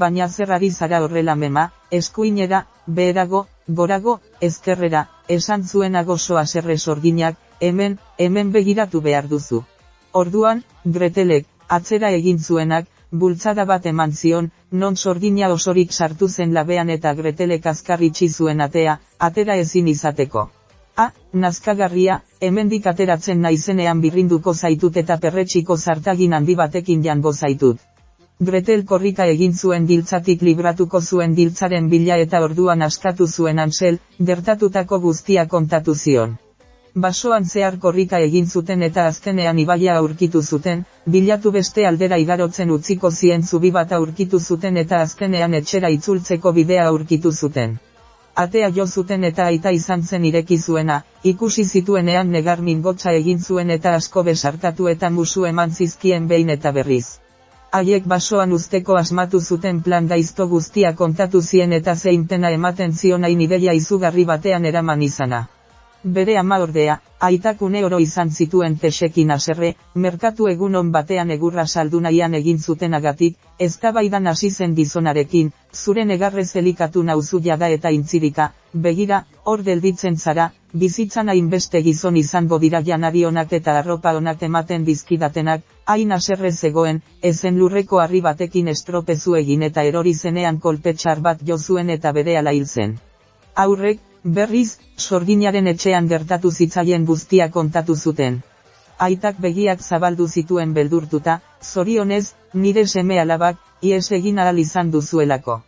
Baina 0.02 0.28
zerrari 0.28 0.72
zara 0.72 1.00
horrela 1.06 1.36
mema, 1.36 1.70
eskuinera, 2.02 2.66
beherago, 2.86 3.46
gorago, 3.80 4.20
ezkerrera, 4.42 5.06
esan 5.38 5.64
zuen 5.64 5.96
agosoa 5.96 6.46
zerre 6.46 6.78
sorginak, 6.78 7.40
hemen, 7.62 7.98
hemen 8.18 8.52
begiratu 8.52 9.02
behar 9.08 9.32
duzu. 9.32 9.64
Orduan, 10.12 10.64
Gretelek, 10.84 11.48
atzera 11.70 12.12
egin 12.20 12.40
zuenak, 12.40 12.88
bultzada 13.12 13.66
bat 13.66 13.86
eman 13.86 14.12
zion, 14.14 14.50
non 14.72 14.96
sorgina 14.96 15.50
osorik 15.54 15.92
sartu 15.92 16.28
zen 16.28 16.54
labean 16.54 16.90
eta 16.90 17.14
gretelek 17.14 17.66
azkarritxi 17.72 18.30
zuen 18.30 18.62
atea, 18.62 19.00
atera 19.18 19.56
ezin 19.56 19.88
izateko. 19.88 20.50
A, 20.96 21.12
nazkagarria, 21.34 22.20
hemendik 22.42 22.88
ateratzen 22.88 23.42
naizenean 23.42 24.02
birrinduko 24.02 24.54
zaitut 24.54 24.98
eta 24.98 25.18
perretxiko 25.18 25.78
zartagin 25.78 26.34
handi 26.34 26.56
batekin 26.56 27.04
jango 27.04 27.34
zaitut. 27.34 27.80
Gretel 28.50 28.86
korrika 28.86 29.26
egin 29.26 29.54
zuen 29.54 29.88
diltzatik 29.88 30.42
libratuko 30.42 31.02
zuen 31.02 31.34
diltzaren 31.36 31.90
bila 31.90 32.18
eta 32.18 32.44
orduan 32.44 32.82
askatu 32.82 33.28
zuen 33.28 33.60
ansel, 33.60 34.00
gertatutako 34.20 35.00
guztia 35.08 35.48
kontatu 35.48 35.96
zion 35.96 36.38
basoan 36.96 37.46
zehar 37.46 37.78
korrika 37.80 38.20
egin 38.20 38.48
zuten 38.48 38.82
eta 38.84 39.06
azkenean 39.08 39.60
ibaia 39.60 39.98
aurkitu 39.98 40.42
zuten, 40.42 40.84
bilatu 41.06 41.52
beste 41.52 41.86
aldera 41.88 42.18
igarotzen 42.18 42.72
utziko 42.72 43.12
zien 43.12 43.44
zubi 43.44 43.72
bat 43.72 43.92
aurkitu 43.92 44.40
zuten 44.40 44.78
eta 44.78 45.02
azkenean 45.02 45.54
etxera 45.54 45.90
itzultzeko 45.90 46.52
bidea 46.52 46.88
aurkitu 46.88 47.32
zuten. 47.32 47.78
Atea 48.36 48.70
jo 48.76 48.86
zuten 48.88 49.24
eta 49.24 49.46
aita 49.46 49.72
izan 49.72 50.04
zen 50.04 50.26
ireki 50.26 50.58
zuena, 50.58 51.02
ikusi 51.24 51.66
zituenean 51.66 52.32
negar 52.32 52.62
mingotza 52.62 53.12
egin 53.12 53.40
zuen 53.40 53.70
eta 53.70 53.94
asko 53.96 54.24
besartatu 54.24 54.88
eta 54.88 55.10
musu 55.10 55.46
eman 55.46 55.72
zizkien 55.72 56.28
behin 56.28 56.50
eta 56.50 56.72
berriz. 56.72 57.06
Haiek 57.72 58.08
basoan 58.08 58.54
usteko 58.54 58.96
asmatu 58.96 59.40
zuten 59.40 59.82
plan 59.82 60.08
daizto 60.08 60.48
guztia 60.48 60.96
kontatu 60.96 61.42
zien 61.42 61.74
eta 61.74 61.96
zeintena 61.96 62.50
ematen 62.52 62.94
zionain 62.94 63.42
ideia 63.42 63.74
izugarri 63.74 64.26
batean 64.26 64.66
eraman 64.66 65.02
izana. 65.02 65.48
Bere 66.04 66.38
ama 66.40 66.58
ordea, 66.64 66.94
aitakune 67.20 67.80
oro 67.84 67.98
izan 68.00 68.30
zituen 68.32 68.78
tesekin 68.80 69.32
aserre, 69.36 69.74
merkatu 69.96 70.48
egunon 70.48 70.94
batean 70.94 71.34
egurra 71.36 71.66
saldu 71.68 72.00
nahian 72.06 72.38
egin 72.40 72.60
zuten 72.60 72.94
agatik, 72.94 73.36
ez 73.60 73.76
tabaidan 73.82 74.28
hasi 74.32 74.50
zen 74.50 74.76
gizonarekin, 74.78 75.52
zure 75.74 76.06
negarrez 76.06 76.56
elikatu 76.56 77.04
nauzu 77.04 77.42
jada 77.50 77.68
eta 77.68 77.92
intzirika, 77.92 78.48
begira, 78.74 79.26
hor 79.44 79.66
gelditzen 79.68 80.16
zara, 80.16 80.48
bizitzan 80.72 81.30
hainbeste 81.36 81.82
gizon 81.84 82.16
izango 82.16 82.60
dira 82.64 82.82
janari 82.82 83.26
onak 83.26 83.52
eta 83.60 83.78
arropa 83.80 84.16
onak 84.16 84.44
ematen 84.48 84.86
bizkidatenak, 84.86 85.62
hain 85.86 86.12
aserre 86.14 86.54
zegoen, 86.54 87.02
ezen 87.22 87.60
lurreko 87.60 88.00
harri 88.00 88.22
batekin 88.22 88.70
estropezu 88.70 89.36
egin 89.36 89.68
eta 89.68 89.84
erori 89.84 90.14
zenean 90.14 90.60
kolpetxar 90.60 91.20
bat 91.20 91.44
jo 91.44 91.58
zuen 91.58 91.90
eta 91.90 92.14
bere 92.14 92.38
ala 92.38 92.56
hil 92.56 92.68
zen. 92.68 93.00
Aurrek, 93.56 94.00
Berriz, 94.24 94.78
sorginaren 95.00 95.68
etxean 95.72 96.08
gertatu 96.12 96.52
zitzaien 96.52 97.06
guztia 97.06 97.48
kontatu 97.56 97.96
zuten. 97.96 98.42
Aitak 99.06 99.40
begiak 99.46 99.82
zabaldu 99.82 100.28
zituen 100.28 100.74
beldurtuta, 100.78 101.40
zorionez, 101.64 102.34
nire 102.54 102.86
seme 102.88 103.20
alabak, 103.24 103.58
ies 103.82 104.12
egin 104.18 104.40
alal 104.44 104.60
izan 104.64 104.92
duzuelako. 104.96 105.62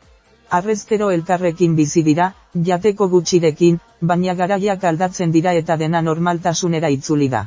Arrezkero 0.60 1.10
elkarrekin 1.15 1.76
bizi 1.80 2.04
dira, 2.10 2.28
jateko 2.70 3.08
gutxirekin, 3.15 3.80
baina 4.12 4.36
garaiak 4.44 4.84
aldatzen 4.91 5.32
dira 5.32 5.56
eta 5.62 5.80
dena 5.86 6.02
normaltasunera 6.10 6.91
itzuli 6.98 7.30
da. 7.38 7.46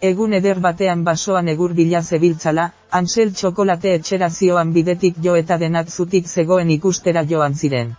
Egun 0.00 0.32
eder 0.40 0.60
batean 0.64 1.04
basoan 1.04 1.48
egur 1.54 1.76
bila 1.82 2.02
zebiltzala, 2.02 2.70
ansel 3.02 3.32
txokolate 3.34 3.94
etxera 4.00 4.30
zioan 4.30 4.72
bidetik 4.72 5.22
jo 5.28 5.36
eta 5.44 5.58
denak 5.66 5.90
zutik 5.90 6.28
zegoen 6.36 6.76
ikustera 6.80 7.24
joan 7.32 7.54
ziren 7.54 7.96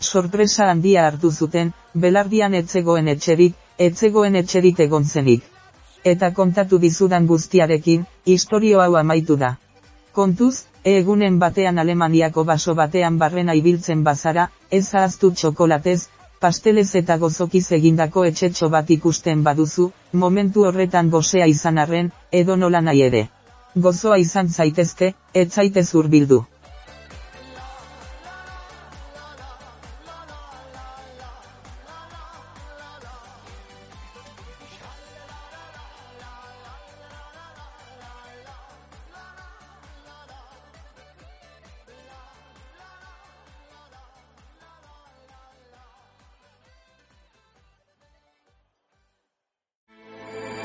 sorpresa 0.00 0.70
handia 0.70 1.06
hartu 1.06 1.30
zuten, 1.30 1.72
belardian 1.94 2.54
etzegoen 2.54 3.08
etxerik, 3.08 3.54
etzegoen 3.78 4.36
etxerik 4.36 4.80
egon 4.80 5.04
zenik. 5.04 5.44
Eta 6.04 6.32
kontatu 6.32 6.78
dizudan 6.78 7.26
guztiarekin, 7.26 8.06
historio 8.24 8.80
hau 8.80 8.96
amaitu 8.96 9.36
da. 9.36 9.56
Kontuz, 10.12 10.64
egunen 10.84 11.38
batean 11.38 11.78
Alemaniako 11.78 12.44
baso 12.44 12.74
batean 12.74 13.18
barrena 13.18 13.54
ibiltzen 13.54 14.04
bazara, 14.04 14.48
ez 14.70 14.94
ahaztu 14.94 15.30
txokolatez, 15.32 16.08
pastelez 16.40 16.94
eta 16.94 17.16
gozokiz 17.16 17.72
egindako 17.72 18.24
etxetxo 18.24 18.68
bat 18.68 18.90
ikusten 18.90 19.42
baduzu, 19.42 19.90
momentu 20.12 20.64
horretan 20.64 21.10
gozea 21.10 21.46
izan 21.46 21.78
arren, 21.78 22.12
edo 22.32 22.56
nola 22.56 22.80
nahi 22.80 23.02
ere. 23.02 23.28
Gozoa 23.76 24.18
izan 24.18 24.48
zaitezke, 24.48 25.14
ez 25.34 25.48
zaitez 25.52 25.88